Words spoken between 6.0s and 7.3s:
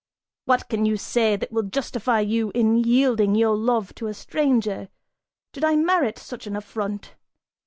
such an affront'?"